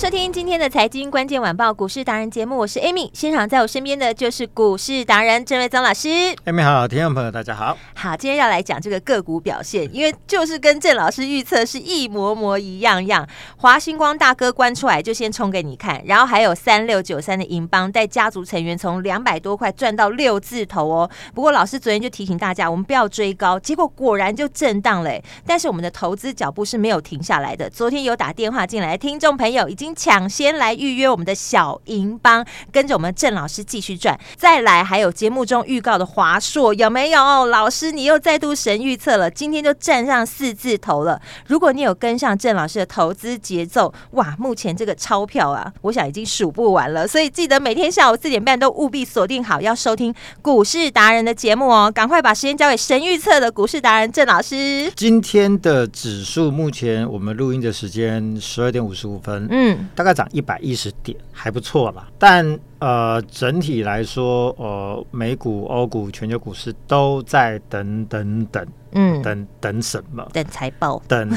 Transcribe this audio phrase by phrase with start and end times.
[0.00, 6.08] 收听今天的财经关键晚报股市达人节目，我是 Amy，现场在我身边的就是股市达人郑瑞宗老师。
[6.46, 7.76] Amy 好，听众朋友大家好。
[7.94, 13.28] 好，今天要来讲这个个股表现，因为就是跟郑老师预测是一模模一样样。
[13.58, 21.10] 华星光大哥关出来就先冲给你看，然后还有三六九三的银邦带家族成员从两百多块赚到六字头哦。
[21.34, 25.12] 不过老师昨天就提醒大家，我们不要追高，结果果然就震荡了。
[25.44, 27.68] 但是我们的投资脚步是没有停下来的。
[27.68, 29.68] 昨天有打电话进来的听众朋友。
[29.68, 34.18] 已经抢先来预约我们的小银帮，跟着我们郑老师继续赚。
[34.36, 37.46] 再来，还有节目中预告的华硕有没有？
[37.46, 41.20] 老师，你又再度神预测了，今天就站上四字头了。
[41.46, 47.06] 如果你有跟上郑老师的投资节奏，哇，目前这个钞票啊，我想已经数不完了。
[47.06, 51.90] 所以记得每天下午四点半都务必锁定好，要收听股市达人的节目哦。
[51.90, 54.92] 赶快把时间交给神预测的股市达人郑老师。
[54.94, 59.79] 今天的指数，目前我们录音的时间十二点五十五分，嗯。
[59.94, 62.08] 大概涨一百一十点，还不错啦。
[62.18, 70.26] 但呃，整体来说，呃，美股、欧股、全球股市都在等等等，嗯，等等什么？
[70.32, 71.30] 等财报， 等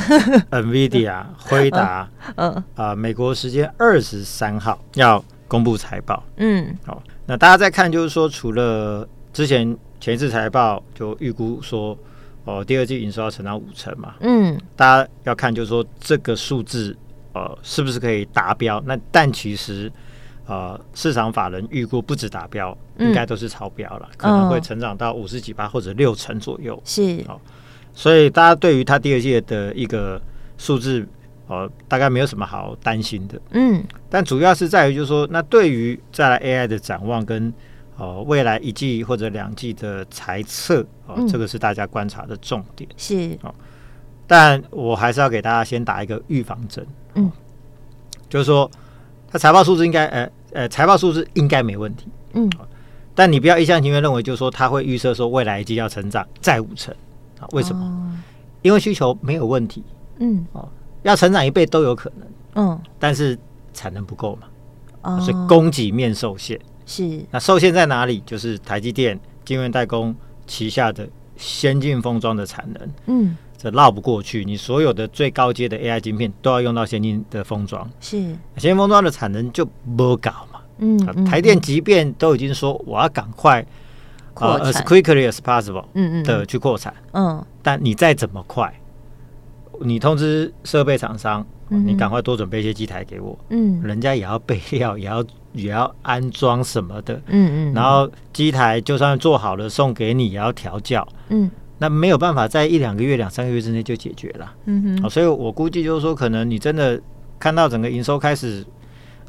[0.52, 7.04] NVIDIA、 辉达，嗯啊，美国时间二十三号要公布财报，嗯，好。
[7.26, 11.98] 那大家在看，就是说，除了之前前一次财报就预估说，
[12.46, 16.96] 哦、呃，第二季营收要成长五成嘛，嗯，大家要看，就是说这个数字。
[17.34, 18.82] 呃，是不是可以达标？
[18.86, 19.92] 那但其实，
[20.46, 26.80] 呃，市场法人预估不止达标，嗯、应该都是超标了，可能会成长到五十几趴或者六成左右。
[26.86, 27.40] 是哦，
[27.94, 30.22] 所以大家对于它第二季的一个
[30.58, 31.08] 数字，
[31.48, 33.42] 呃，大概没有什么好担心的。
[33.52, 37.52] 嗯，但主要是在于，就是说，那对于再来 AI 的展望跟
[37.98, 42.88] 呃未来一季或者两季的财测，哦、这个是大家观察的重点。
[42.96, 43.54] 是哦。
[44.26, 46.86] 但我还是要给大家先打一个预防针，
[47.16, 47.32] 嗯，
[48.30, 48.70] 就是说，
[49.30, 52.50] 它财报数字应该，呃呃，财报数字应该没问题，嗯，
[53.14, 56.96] 但你不要一厢情愿认为，就是说它会预测说未来一季要成长再五成，
[57.40, 57.86] 啊，为什么？
[57.86, 58.18] 哦、
[58.62, 59.84] 因为需求没有问题，
[60.20, 60.68] 嗯，哦，
[61.02, 63.38] 要成长一倍都有可能，嗯，但是
[63.74, 64.48] 产能不够嘛，
[65.02, 68.24] 哦，所以供给面受限，是，那受限在哪里？
[68.26, 70.16] 就是台积电晶圆代工
[70.48, 73.38] 旗下的先进封装的产能，嗯。
[73.64, 78.18] 这绕不过去，你所有的最高阶的 AI 晶片都要用到先进的封装，是。
[78.58, 79.66] 先进封装的产能就
[79.96, 80.60] 不搞嘛。
[80.80, 83.66] 嗯，嗯，台电即便都已经说我要赶快
[84.34, 88.74] 扩产、uh, as quickly as possible，嗯嗯的去扩产，嗯，嗯，但你再怎么快，
[89.80, 95.24] 你通知设备厂商，嗯、你赶快多准备一些机台给我，嗯，人家也要备料，也要
[95.54, 101.50] 也要安装什么的，嗯嗯，然后机台就算做好了送给你，也要调教，嗯。
[101.80, 104.54] 那没有办法在一两个月、两三个月之内就解决了。
[104.66, 107.02] 嗯哼，所以我估计就是说，可能你真的
[107.40, 108.66] 看到整个营收开始，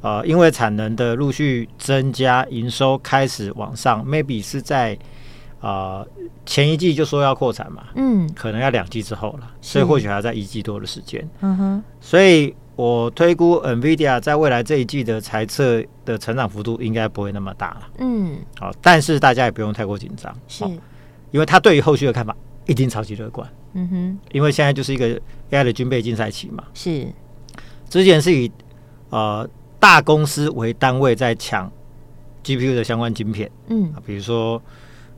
[0.03, 4.97] 呃，因为产能的陆续增加，营收开始往上，maybe 是在
[5.61, 6.07] 呃
[6.47, 11.27] 前一季就说要扩产嘛，嗯，可能要两季之后了，所以或许还要在一季多的时间。
[11.41, 17.89] 嗯哼，所以我推估 NVIDIA 在未来这一季的财测的成长幅度应该不会那么大了。
[17.99, 20.33] 嗯，好，但是大家也不用太过紧张。
[20.47, 20.65] 是。
[21.35, 22.35] 因为他对于后续的看法
[22.65, 27.09] 一定超级乐观，嗯哼，因为现在就是一个 AI 的军备竞赛期嘛，是，
[27.91, 28.49] 之前是以
[29.11, 29.47] 呃
[29.81, 31.69] 大公司为单位在抢
[32.45, 34.63] GPU 的相关晶片，嗯，比如说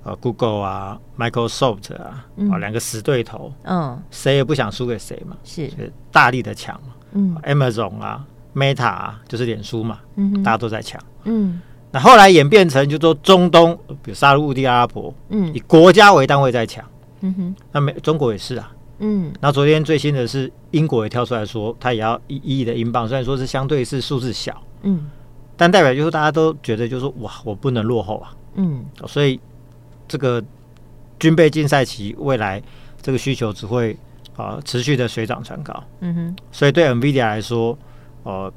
[0.04, 5.70] 呃 Google 啊、Microsoft 啊，啊两个死对头，嗯，谁也不想输给谁嘛，是，
[6.10, 6.74] 大力的抢。
[6.76, 11.60] 嘛，嗯，Amazon 啊、Meta 啊，就是脸书嘛，嗯，大家都在抢，嗯。
[11.96, 16.84] 那后来演变成，就说中东，比如沙乌地阿拉伯，嗯，以国家为单位在抢，
[17.22, 25.10] 嗯哼，那美中国也是啊，嗯，那昨天最新的是英国也跳出来说，他也要一亿的英镑，虽然说是相对是数字小，嗯，
[25.56, 29.40] 但代表就是大家都觉得就是说哇，我不能落后啊，嗯，所以
[30.06, 30.44] 这个
[31.18, 32.62] 军备竞赛期未来
[33.00, 33.96] 这个需求只会
[34.36, 37.78] 啊、呃、持续的水涨船高，嗯哼，所以对 NVIDIA 来说，
[38.24, 38.52] 呃。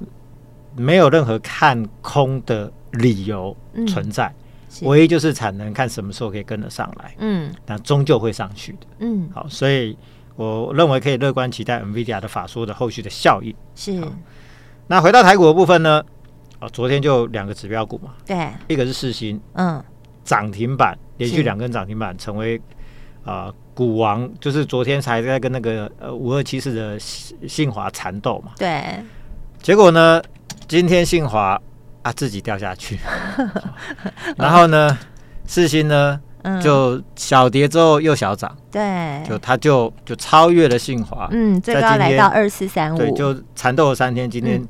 [0.75, 3.55] 没有任何看空的理由
[3.87, 4.33] 存在，
[4.81, 7.15] 嗯、唯一就是产能看什么时候可以跟得上来。
[7.19, 8.87] 嗯，那终究会上去的。
[8.99, 9.97] 嗯，好，所以
[10.35, 13.53] 我认为可以乐观期待 NVIDIA 的法说的后续的效应。
[13.75, 14.01] 是。
[14.87, 16.03] 那回到台股的部分呢？
[16.59, 19.81] 啊，昨天就两个指标股嘛，对，一个是世新，嗯，
[20.25, 22.57] 涨停板，连续两根涨停板，成为
[23.23, 28.83] 啊、呃、股王，就是昨天才在跟那个呃五二七四的信华缠斗嘛，对，
[29.61, 30.21] 结果呢，
[30.67, 31.57] 今天信华
[32.09, 32.97] 啊自己掉下去，
[34.37, 34.97] 然后呢，
[35.45, 44.59] 四星呢、嗯、就小跌之后又小涨，对，就它就就超越了信华，嗯，最高来到二四三五，对，就缠斗了三天，今天。
[44.59, 44.67] 嗯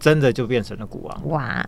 [0.00, 1.62] 真的就变成了股王哇！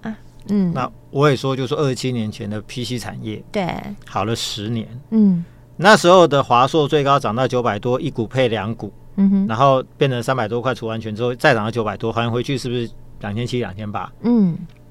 [0.49, 3.69] 嗯，那我也说，就是二十七年前的 PC 产业，对，
[4.07, 5.45] 好了十年，嗯，
[5.77, 12.89] 那时候的华硕最高涨到九百多，一股配两股，嗯哼，然后变成三百多块除完全之后，再涨到九百多，还回去是不是
[13.21, 14.11] 两千七、两千八？
[14.23, 14.82] 嗯，啊，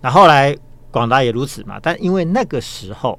[0.00, 0.56] 那后来
[0.90, 3.18] 广达也如此嘛，但因为那个时候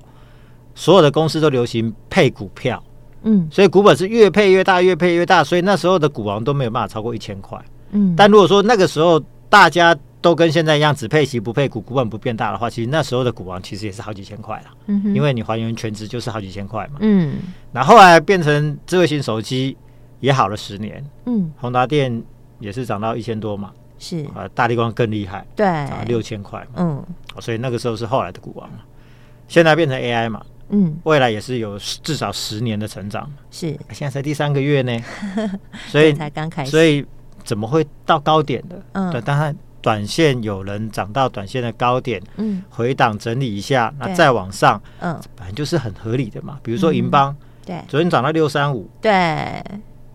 [0.74, 2.82] 所有的公司都流行配股票，
[3.24, 7.60] 嗯，所以股本是越配越大，越配越大，所以那时候的股王都没有办法超过一千块，
[7.92, 14.66] 嗯，但如果说那个时候大家都跟现在一样，只配息不配股，股本不变大的话，其实那时候的股王其实也是好几千块了。
[14.88, 17.00] 嗯哼，因为你还原全值就是好几千块嘛。
[17.00, 17.38] 嗯，
[17.72, 19.78] 那后来变成智慧型手机
[20.20, 21.04] 也好了十年。
[21.26, 22.22] 嗯，宏达电
[22.60, 23.72] 也是涨到一千多嘛。
[24.00, 26.68] 是啊，大立光更厉害，对，啊六千块嘛。
[26.78, 27.06] 嗯，
[27.40, 28.80] 所以那个时候是后来的股王嘛。
[29.48, 30.44] 现在变成 AI 嘛。
[30.70, 33.32] 嗯，未来也是有至少十年的成长。
[33.52, 35.00] 是，现在才第三个月呢，
[35.90, 37.06] 所以才刚开始，所以。
[37.46, 38.80] 怎么会到高点的？
[38.92, 46.60] 嗯，对，当然短线有人涨到短线的高点，嗯，回档整理一下，那再往上，嗯，反正就是很合理的嘛。
[46.62, 47.36] 比如说银邦，
[47.66, 49.64] 对，昨天涨到六三五，对，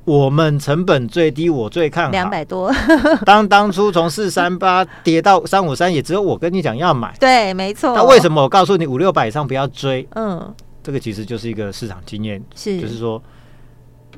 [0.04, 2.10] 我们成本最低，我最看好。
[2.10, 2.72] 两百多。
[3.24, 7.94] 当当初从四三八跌到三五三，也只有我跟你讲要买，对，没错。
[7.94, 10.06] 那为什么我告诉你五六百以上不要追？
[10.14, 13.22] 嗯，这个其实就是一个市场经验，是，就是说。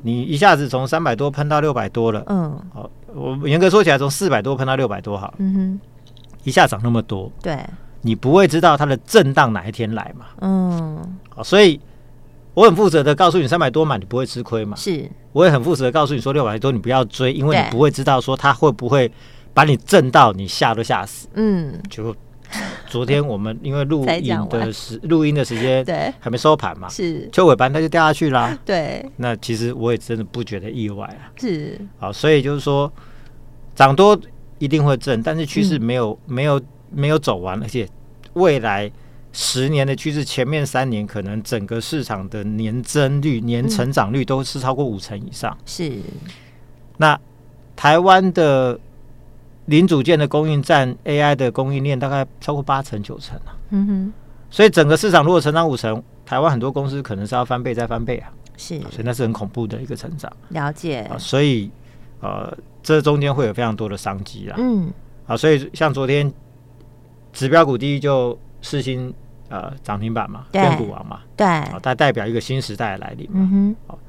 [0.03, 5.79] 你一下子从三百多喷到六百多了，嗯，好，我严格说起来，从四百多喷到六百多，好，嗯哼，
[6.43, 7.57] 一下涨那么多，对，
[8.01, 11.81] 你不会知道它的震荡哪一天来嘛，嗯，好，所以
[12.57, 19.11] 我很负责的告诉你三百多买，你不会吃亏嘛，是，我也很负责的告诉你说六百多你不要追，因为你不会知道说它会不会
[19.53, 22.15] 把你震到你吓都吓死，嗯，就。
[22.87, 26.11] 昨天我们因为录 音的时录音的时间对。
[26.17, 27.27] 还没收盘嘛，是。
[27.29, 28.57] 就尾盘它就掉下去啦。
[28.65, 31.29] 对，那其实我也真的不觉得意外啊。
[31.37, 32.91] 是，好，所以就是说
[33.75, 34.17] 涨多
[34.59, 37.85] 一定会震，但是趋势没有、嗯、没有没有走完，而且
[38.33, 38.89] 未来
[39.37, 45.55] 十年的趋势，前面三年可能整个市场的年增率、年成长率都是超过五成以上。
[45.63, 46.01] 是，
[46.97, 47.17] 那
[47.75, 48.79] 台湾的。
[49.67, 54.13] 零组件的供应占 AI 的供应链大概超过八成九成啊，嗯哼，
[54.49, 60.31] 所以整个市场如果成长五成，台湾很多公司可能是要翻倍再翻倍啊，是，所以那是很恐怖的一个成长。
[60.51, 60.99] 了解。
[61.11, 61.69] 啊，所以
[62.21, 64.89] 呃，这中间会有非常多的商机啦，嗯，
[65.25, 66.31] 啊，所以像昨天
[67.33, 69.13] 指标股第一就世芯
[69.49, 73.99] 呃涨停板嘛，变股王嘛，对，啊，它代表一个新时代的来临嘛，嗯哼，好。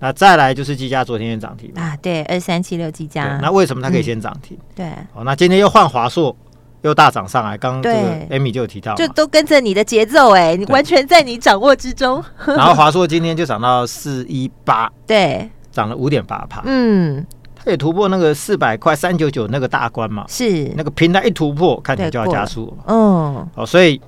[0.00, 3.36] 那再来就是技嘉昨天也涨停啊，对，二三七六技嘉。
[3.42, 4.56] 那为什么它可以先涨停？
[4.72, 6.36] 对，哦，那今天又换华硕，
[6.82, 7.58] 又大涨上来。
[7.58, 12.22] 刚刚这个 Amy 就有提到，就都跟着你的节奏，哎，你完全在你掌握之中。
[12.46, 16.62] 然后华硕今天就涨到四一八，对，涨了五点八帕。
[16.64, 17.26] 嗯，
[17.56, 22.72] 它也突破那个四百块三九九那个大关嘛，是那个平台一突破，看起来就要加速。
[22.86, 24.00] 嗯，哦，所以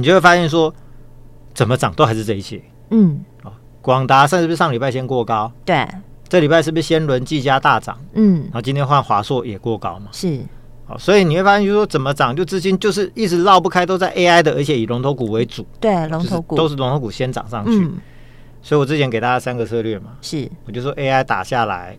[0.00, 0.74] 你就会发现说，
[1.52, 2.58] 怎么涨都还是这一些。
[2.88, 3.22] 嗯。
[3.82, 5.50] 广达是不是上礼拜先过高？
[5.64, 5.86] 对，
[6.28, 7.98] 这礼拜是不是先轮技嘉大涨？
[8.12, 10.08] 嗯，然后今天换华硕也过高嘛？
[10.12, 10.40] 是，
[10.86, 15.66] 好，所以你会发现，就是说怎么涨，就资金就是一直绕不开，都在 AI 的，而且以龙头股为主。
[15.80, 17.72] 对，龙头股都是龙头股先涨上去。
[17.72, 17.94] 嗯，
[18.60, 21.96] 所以我之前给大家三个策略嘛，是，我就说 AI 打下来，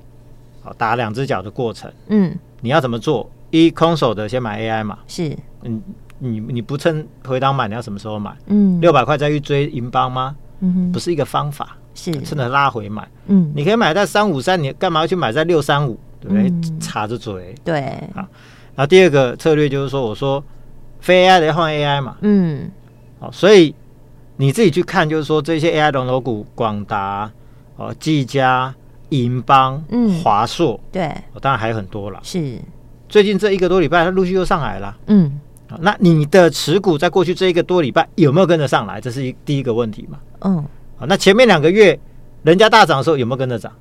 [0.62, 3.28] 好，打两只脚的过程，嗯，你要怎么做？
[3.50, 5.82] 一空手的先买 AI 嘛，是，嗯，
[6.24, 8.32] 你你不趁回档买，你要什么时候买？
[8.46, 10.36] 嗯，六百块再去追银邦吗？
[10.62, 11.76] 嗯哼，不是一个方法。
[11.94, 16.00] 是趁着拉回买，嗯，你可以买在三五三，你干嘛要去买在六三五？
[16.22, 16.80] 对不对？
[16.80, 17.82] 插着嘴，对，
[18.16, 18.24] 啊。
[18.76, 20.42] 然后第二个策略就是说，我说
[21.02, 22.72] 非 AI 的要换 AI 嘛，嗯，
[23.20, 23.76] 好，所以
[24.38, 27.30] 你自己去看，就是说这些 AI 龙头股，广达、
[27.76, 28.74] 哦，技嘉、
[29.10, 32.22] 银邦、嗯，华硕，对，当然还有很多了。
[32.24, 32.58] 是，
[33.10, 35.51] 最近这一个多礼拜，它陆续又上来了，嗯，好，
[35.82, 39.00] 那你的持股在过去这一个多礼拜有没有跟得上来？
[39.00, 40.66] 这是一第一个问题嘛，嗯。
[41.08, 41.98] 那前面两个月
[42.44, 43.72] 人家大涨的时候有没有跟着涨？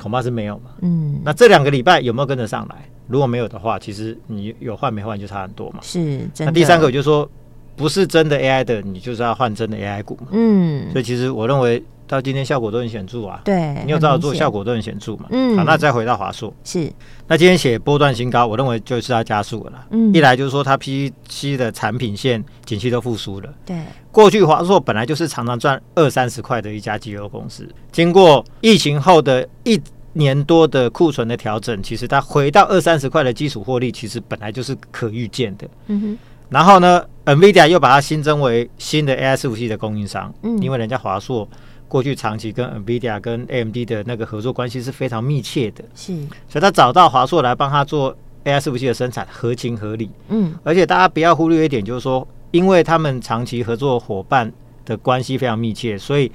[0.00, 0.70] 恐怕是没有嘛。
[0.80, 2.88] 嗯，那这两个礼拜有没有跟得上来？
[3.06, 5.78] 如果没有的话，其实你有换没换就差很多嘛。
[5.82, 7.28] 是，那第三个我就是说，
[7.74, 10.28] 不是真的 AI 的，你就是要换真的 AI 股嘛。
[10.32, 13.40] 嗯，所以其实我认为到今天效果都很显著啊。
[13.44, 15.26] 对，你有照做，效果都很显著嘛。
[15.30, 16.90] 嗯，好，那再回到华硕，是，
[17.28, 19.86] 那今天写波段新高，我认为就是要加速了啦。
[19.90, 23.54] 嗯，一来就是说它 PC 的产品线景气都复苏了。
[23.64, 23.76] 对，
[24.10, 29.80] 过去华硕本来就是常常赚二三十块的一家机油公司，经过疫情后的一
[30.14, 35.68] 年多的库存的调整，其实它回到二三十块的基础获利，其实本来就是可预见的。
[35.86, 36.18] 嗯哼。
[36.48, 40.32] 然后呢，NVIDIA 又把它新增为新的 AI 伺服器的供应商。
[40.42, 40.58] 嗯。
[40.62, 41.46] 因为人家华硕
[41.88, 45.82] 过去长期跟 NVIDIA 跟 AMD 的那个合作关系是非常密切的。
[45.94, 46.14] 是。
[46.48, 48.14] 所以他找到华硕来帮他做
[48.44, 50.10] AI 伺服器的生产，合情合理。
[50.28, 50.54] 嗯。
[50.62, 54.52] 而且大家不要忽略一点，就是说，因为他们长期合作伙伴
[54.84, 56.30] 的关系非常密切，所以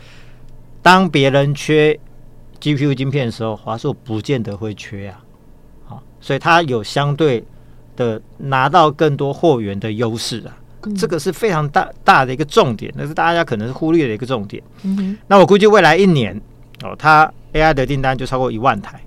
[0.82, 1.98] 当别人缺。
[2.62, 5.22] GPU 晶片的时候，华硕不见得会缺啊，
[5.84, 7.44] 好，所以它有相对
[7.98, 10.63] 的拿到更多货源的优势啊，嗯、
[10.98, 14.62] 这个是非常大大的一个重点，那是大家可能是忽略的一个重点。
[14.84, 16.40] 嗯，那我估计未来一年
[16.84, 19.02] 哦，它 AI 的订单就超过一万台，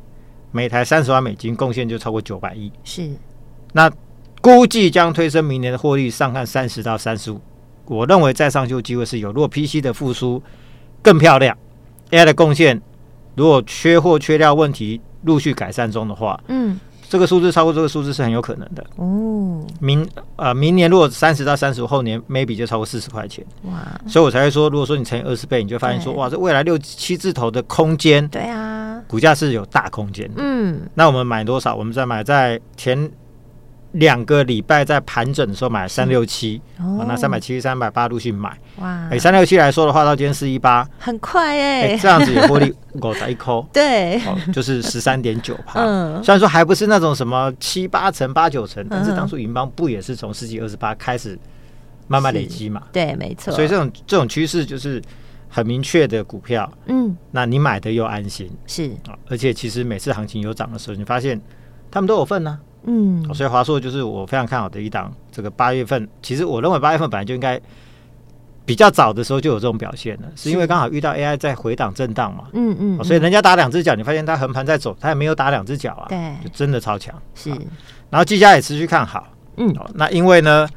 [0.53, 2.71] 每台三十万美金，贡献就超过九百亿。
[2.85, 3.11] 是，
[3.73, 3.91] 那
[4.41, 7.41] 估计将推升明年的获利上看三十到三十五，
[7.87, 9.33] 我认为再上修机会是有。
[9.33, 10.43] 如果 PC 的复苏
[11.03, 11.57] 更漂亮
[12.11, 12.81] ，AI 的贡献。
[13.35, 19.65] 如果缺货缺料问题陆续改善中的话，嗯，这个数字超过这个数字是很有可能的哦。
[19.81, 30.31] 明呃明年如果三十到三十五，后年 maybe 就超过四十块钱哇，所以我才会说，如果说你乘以二十倍，你就发现说哇，这未来六七字头的空间，对啊，股价是有大空间。
[30.37, 31.75] 嗯，那我们买多少？
[31.75, 33.11] 我们再买在前。
[33.97, 36.61] 两个礼拜在盘整的时候买三六七，
[37.07, 38.59] 那三百七、三百八陆续买。
[38.77, 39.09] 哇！
[39.11, 44.21] 哎，三六七来说的话，到今天四一八，很快哎、欸，这样子也获利五十一扣， 对，
[44.53, 45.81] 就是十三点九趴。
[45.81, 51.39] 嗯，虽然说还不是那种什么七八成、八九成，但是当初银邦不也是从十几二十八开始
[52.07, 52.83] 慢慢累积嘛？
[52.93, 53.53] 对，没错。
[53.55, 55.01] 所以这种这种趋势就是
[55.49, 61.41] 很明确的股票，嗯，那你买的又安心，是啊，而且其实每次行情有涨的时候，你发现
[61.91, 62.61] 他们都有份呢、啊。
[62.87, 65.13] 嗯，所以华硕就是我非常看好的一档。
[65.31, 67.61] 这个八月份，其实我认为八月份本来就应该
[68.65, 72.45] 比较早的时候就有这种表现了，是因为刚好遇到 AI 在回档震荡嘛。
[72.53, 76.07] 嗯嗯，所以人家打两只脚，你发现它横盘在走，它也没有打两只脚啊。
[76.09, 77.15] 对，就真的超强。
[77.35, 77.51] 是，
[78.09, 79.29] 然后技嘉也持续看好。
[79.57, 80.69] 嗯，那因为呢，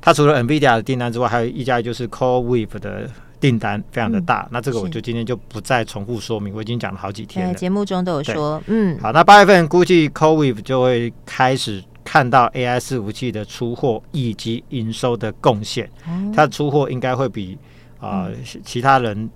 [0.00, 3.08] 它除了 NVIDIA 的订单之外，还有一家就是 CoreWeave 的。
[3.40, 17.56] 订单非常的大，嗯、那这个我就今天就不再重复说明，我已经讲了好几天了，节目中都有说，嗯，好，那八月份估计 CoreWeave 就会开始看到 AI 伺服器的出货以及营收的贡献，哦、它的出货应该会比
[18.00, 19.30] 啊、呃嗯、其他人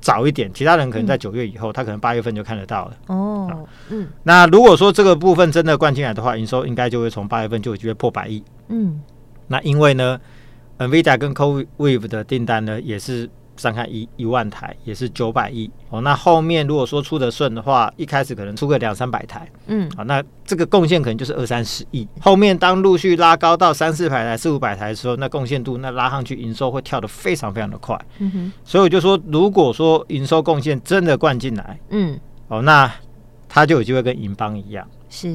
[0.00, 3.50] 早一点，其他人可能在九月以后，他、嗯、可能八月份就看得到了，哦，
[3.90, 9.00] 嗯，那如果说这个部分真的灌进来的话，营收应该就会从八月份就会破百亿，嗯，
[9.48, 10.20] 那因为呢。
[10.78, 16.00] NVIDIA 跟 CoreWeave 的订单呢，也是上看一一万台，也是九百亿哦。
[16.00, 22.08] 那后面如果说出得顺的话，一开始可能出个两三百台，嗯，好，那这个贡献可能就是二三十亿。
[22.20, 27.96] 后面当陆续拉高到三四百台、四五百台的时候，那贡献度那拉上去，营收会跳得非常非常的快。
[28.18, 32.90] 嗯哼，所以我就说，如果说营收贡献真的灌进来，嗯，哦，那
[33.48, 35.28] 它就有机会跟银邦一样，是，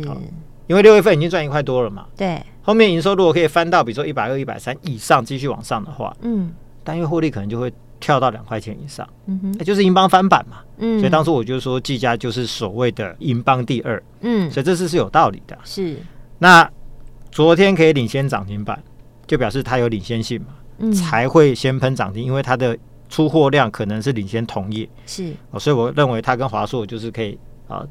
[0.65, 2.41] 因为六月份已经赚一块多了嘛，对。
[2.67, 6.51] 后面营收如果可以翻到，比如说一百二、一百三以上，继续往上的话，嗯，
[6.83, 15.95] 单月获利可能就会跳到两块钱以上，嗯哼，就是银邦翻版嘛，嗯，所以当初我就说技嘉就是所谓的银邦第二，嗯，所以这次是有道理的，是。
[16.39, 16.69] 那
[17.31, 18.83] 昨天可以领先涨停板，
[19.25, 20.47] 就表示它有领先性嘛，
[20.79, 27.87] 嗯，才会先喷涨停，因为它的出货量可能是领先同业，是，哦所以我认为它跟华硕就是可以啊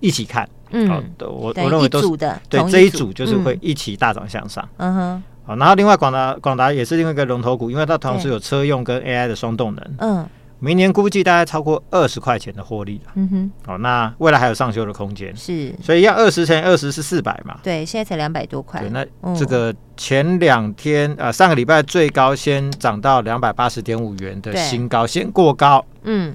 [0.00, 0.48] 一起看。
[0.70, 2.16] 嗯，好的，我我认为都是
[2.50, 4.68] 对这一组就是会一起大涨向上。
[4.76, 9.94] 嗯哼，好，然后另外广达广达也是另外一个龙头股，因为它同时有车用跟 AI 的双动能。
[9.96, 10.28] 嗯，
[10.58, 13.00] 明年估计大概超过二十块钱的获利。
[13.14, 15.34] 嗯哼，好，那未来还有上修的空间。
[15.34, 17.58] 是，所以要二十乘以二十是四百嘛？
[17.62, 18.78] 对，现在才两百多块。
[18.78, 25.82] 对，那这个前两天啊上个礼拜最高先涨到两百八十点五元的新高，先过高。
[26.02, 26.34] 嗯。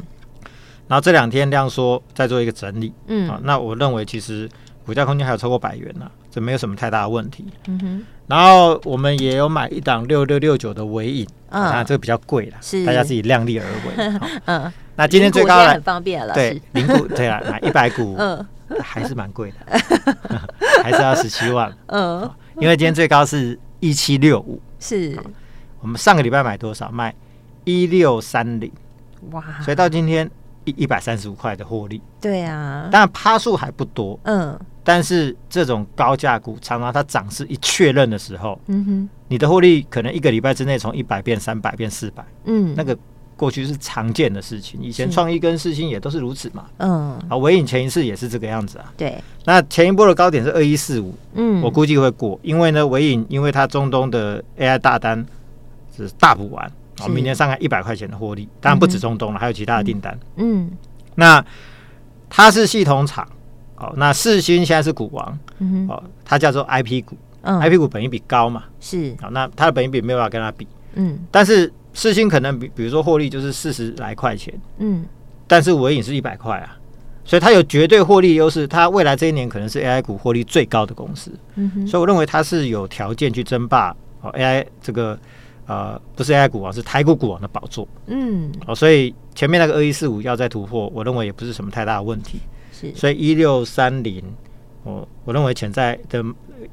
[0.94, 4.48] 然后这两天量缩，再做一个整理，嗯，好，那我认为其实
[4.86, 7.48] 股价空间还有超过百元呢，这没有什么太大的问题。
[7.66, 14.20] 嗯哼，然后我们也有买一档六六六九的纬颖，啊，这个比较贵了，是大家自己量力而为。
[14.46, 18.46] 嗯，那今天最高了很方便了，对，零股对啊，买一百股， 嗯，
[18.80, 19.80] 还是蛮贵的，
[20.84, 25.18] 还是要十七万， 嗯，因为今天最高是一七六五，是
[25.82, 26.92] 我们上个礼拜买多少？
[26.92, 27.16] 卖
[27.64, 28.72] 一六三零，
[29.32, 30.30] 哇，所以到今天。
[30.66, 32.02] 一一百三十五块的获利。
[32.22, 42.98] 对啊，当然趴数还不多，嗯，但是这种高价股常常它涨势一确认的时候，嗯哼，你的获利可能一个礼拜之内从一百变三百变四百，嗯，那个。
[43.36, 46.66] 过去是常见的事情，以前创意跟世芯也都是如此嘛。
[46.78, 48.94] 嗯，啊，尾影前一次也是这个样子啊。
[48.96, 55.26] 对，那前一波的高点是二一四五，嗯，我估计会过，因为呢，尾影因为它中东的 AI 大单
[55.98, 60.18] 是大补完，啊，明年上看一百块钱的获利，当然不止中东了，还有其他的订单。
[60.36, 60.70] 嗯，
[61.16, 61.44] 那
[62.30, 63.28] 它是系统厂，
[63.78, 65.40] 哦，那世芯现在是股王，
[65.88, 71.72] 哦，它叫做 IP 股，IP 股本益比高嘛，是，好，那它的本益比没有办法跟它比，嗯，但是。
[71.96, 75.06] 世芯可能比比如说获利就是四十来块钱，嗯，
[75.46, 76.76] 但是纬颖是一百块啊，
[77.24, 85.16] 所以它有绝对获利优势，它未来这一年可能是 AI 股获利最高的公司，嗯哼，所以我认为它是有条件去争霸哦 AI 这个
[85.68, 92.40] 呃不是 AI 股王是台股股王的宝座，嗯，哦，所以前面那个二一四五要再突破，我认为也不是什么太大的问题，
[92.72, 94.24] 是，所以一六三零，
[94.84, 96.24] 我我认为潜在的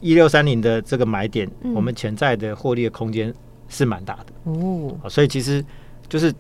[0.01, 3.33] 一六三零的这个买点，嗯、我们潜在的获利的空间。
[3.73, 4.51] 是蛮大的。
[4.51, 5.65] 哦，所以其实
[6.09, 6.35] 就是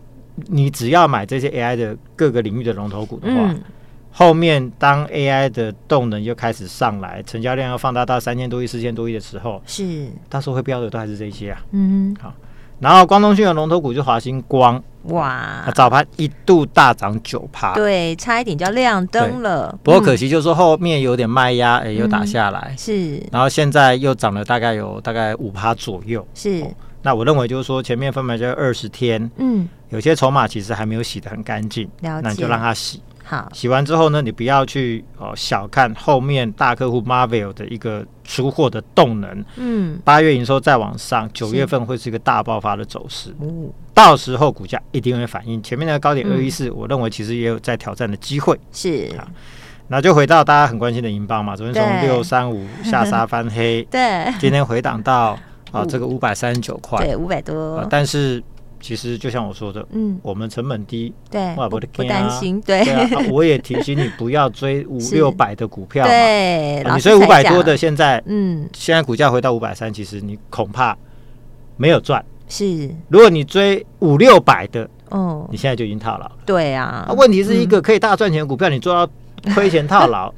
[0.48, 3.62] 你只要买这些 AI 的各个领域的龙头股的话，嗯、
[4.12, 10.08] 后面当 AI 的动能又开始上来，成交量要放大到三千多亿、四千多亿的时候，是。
[10.28, 11.62] 到时候会标的都还是这些啊。
[11.70, 12.34] 嗯，好，
[12.80, 19.78] 然后光通讯的龙头股就华星光，哇，早盘一度大涨九趴，对，差一点就要亮灯了。
[19.82, 26.64] 不过可惜就是说后面有点卖压，哎、欸，又打下来，嗯、是，然后现在又涨了大概有大概五趴左右，是。
[27.02, 33.00] 那我认为就是说，前面分买就二十天，嗯，有些筹码其实还没有洗得很干净，那你就让它洗。
[33.30, 45.62] 好，洗完之后呢，你不要去哦小看后面大客户 Marvell 的一个出货的动能，嗯，八月营收再往上，九月份会是一个大爆发的走势，哦，到时候股价一定会反应。
[45.62, 49.08] 前面那个高点二一四，我认为其实也有在挑战的机会，是。
[49.16, 49.28] 啊。
[49.86, 55.38] 那就回到大家很关心的银邦嘛，昨天从六三五 下杀翻黑，对，今天回档到。
[55.72, 57.76] 啊，这个五百三十九块，对，五百多。
[57.76, 58.42] 啊，但是
[58.80, 61.54] 其实就像我说的，嗯，我们成本低，对，
[61.92, 62.82] 不担心，对。
[63.30, 70.96] 我也提醒你不要追 五六百的股票，对，你追五百多的，现在，嗯，现在股价回到五百三，其实你恐怕
[71.76, 72.24] 没有赚。
[72.48, 76.30] 是，如果你追五六百的，哦，你现在就已经套牢。
[76.44, 79.12] 对啊，问题是一个可以大赚钱的股票，你做到。
[79.54, 80.32] 亏钱套牢，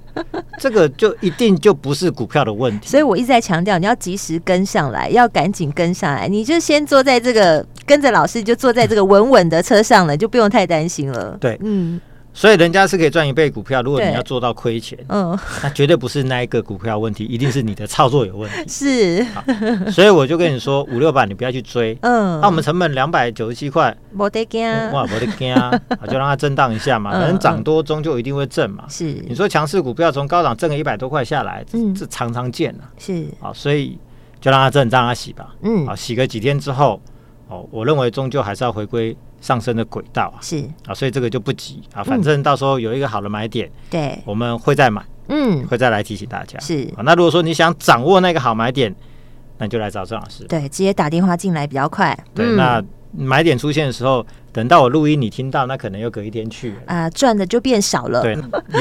[0.58, 2.88] 这个就一定就不是股票的问题。
[2.88, 6.28] 所以我一直在强调，你要及时跟上来，要赶紧跟上来。
[6.28, 11.36] 你就先坐在这个，跟着老师就坐在这个稳稳的车上了，就不用太担心了。
[11.40, 12.00] 对，嗯。
[12.34, 18.64] 所以人家是可以赚一倍股票，如果你要做到亏钱，嗯，那绝对不是那一个股票问题，一定是你的操作有问题。
[18.68, 19.26] 是，
[19.92, 25.70] 所以我就跟你说，五六百你不要去追，嗯，那我们成本两百九十七块，没得惊，哇，没得惊啊，
[26.08, 28.84] 就让它震荡一下嘛，反正涨多终究一定会震嘛。
[28.88, 31.64] 是，你说强势股票从高档挣个一百多块下来，
[31.94, 32.88] 这常常见啊。
[32.98, 33.98] 是，好，所以
[34.40, 35.54] 就让它震，让它洗吧。
[35.62, 36.98] 嗯，啊，洗个几天之后，
[37.52, 39.16] 哦，我认为终究还是要回归。
[39.42, 46.56] 上升的轨道啊，是啊，所以这个就不急啊，反正到时候有一个好的买点，对，我们会再买，嗯，会再来提醒大家。
[46.60, 48.94] 是啊，那如果说你想掌握那个好买点，
[49.58, 52.16] 那你就来找郑老师，对，直接打电话进来比较快。
[52.32, 54.24] 对，那买点出现的时候。
[54.52, 58.22] 等到我录音，你听到那可能又隔一天去啊，赚的就变少了。
[58.22, 58.36] 对，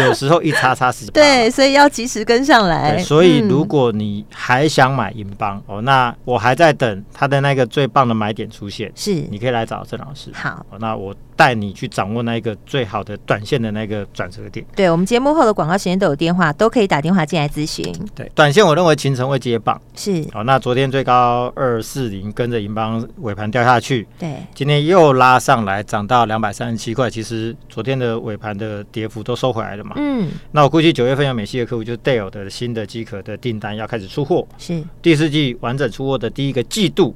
[0.06, 1.06] 有时候一叉叉十。
[1.12, 2.98] 对，所以要及时跟上来。
[3.00, 8.92] 所以如果你还想买银邦哦，那我还在等他的那个最棒的买点出现。
[8.96, 10.30] 是，你可以来找郑老师。
[10.34, 14.66] 好，那我带你去掌握那一个最好的短线的那个转折点。
[14.76, 17.94] 对，我们节目后的广告时间都有电话，都可以打电话进来咨询。
[18.14, 19.80] 对，短线我认为秦晨会接棒。
[19.96, 24.08] 是，哦，那昨天最高二四零，跟着银邦尾盘掉下去。
[24.20, 26.41] 对，今天又拉上来，涨到两。
[26.41, 29.93] 百三十七块，其实昨天的尾盘的跌幅都收回来了嘛。
[29.97, 37.15] 嗯，那我估计九月份有美系的客户，就是 Dell 的新的机壳的订单要开始出货，是第四季完整出货的第一个季度，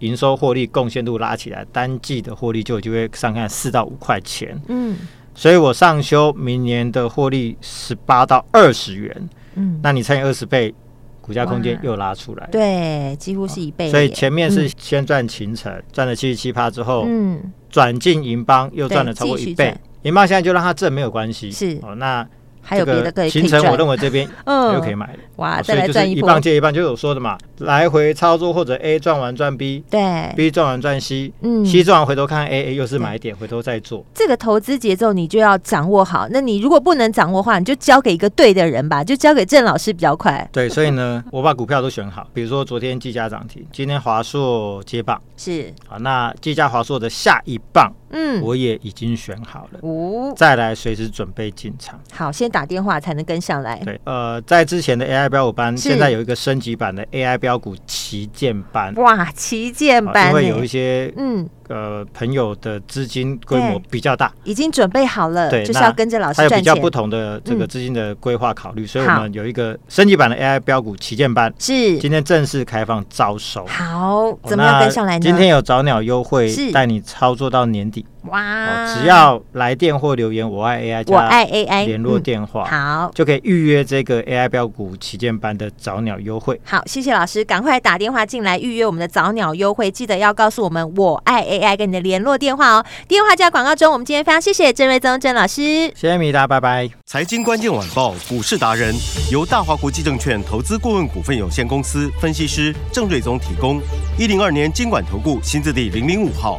[0.00, 4.60] 营收获利贡献度拉起来，单季的获利就有机会上看四到五块钱。
[4.68, 4.94] 嗯，
[5.34, 9.30] 所以我上修明年的获利十八到二十元。
[9.54, 10.74] 嗯，那你乘以二十倍，
[11.22, 13.90] 股价空间又拉出来，对，几乎是一倍。
[13.90, 17.40] 所以前面是先赚秦城，赚了七十七趴之后，嗯。
[17.70, 21.50] 转进银邦又赚了超过一倍，银邦现在就让它挣没有关系。
[21.50, 22.26] 是哦，那
[22.62, 34.04] 还有别的可以行程，我认为这边 嗯又可以买哇，再来赚一一棒接一棒，就是我说的嘛，来回操作或者 A 赚完赚 B，对，B 赚完赚 C，嗯，C 赚完回头看 A，A 又是买点，回头再做。
[34.14, 36.28] 这个投资节奏你就要掌握好。
[36.30, 40.46] 那你如果不能掌握的话，你就交给一个对的人吧，就交给郑老师比较快。
[40.52, 47.90] 对，所以呢， 我把股票都选好，比如说昨天技嘉涨停，今天华硕接棒，是好，那技嘉华硕的下一棒。
[48.12, 51.96] 嗯，我也已经选好了，哦，再来随时准备进场。
[52.12, 53.80] 好，先打电话才能跟上来。
[53.84, 58.94] 对，呃，在之前的 AI 标股班，现在有一个升级版的 AI 标股旗舰班。
[58.96, 61.48] 哇，旗舰班，因为有一些嗯。
[61.70, 66.50] 呃，朋友的资金规模比较大，已经准备好了，对，就是要跟着老师赚钱。
[66.50, 73.64] 还有比较不同的这个资金的规划考虑，所以我们有一个升级版的 AI 标股旗舰班，是今天正式开放招收。
[73.66, 75.20] 好，怎么样跟上来呢？
[75.20, 78.04] 今天有早鸟优惠，带你操作到年底。
[78.22, 78.94] 哇！
[78.94, 86.60] 只要来电或留言“我爱 AI”，我爱 AI 联络电话，好，就可以预约这个 AI 标股旗舰班的早鸟优惠。
[86.64, 92.84] 好，谢谢老师，赶快打电话进来预约我们的早鸟优惠，记得要告诉我们“我爱 AI” 跟你的联络电话哦。
[93.08, 95.62] 电话在广告中，我们今天非常谢谢郑瑞宗郑老师，
[95.94, 96.90] 谢谢米达，拜拜。
[97.06, 98.94] 财经关键晚报股市达人
[99.32, 103.80] 由大华国际证券投资顾问股份有限公司分析师郑瑞宗提供，
[104.18, 106.58] 一零二年经管投顾新字第零零五号。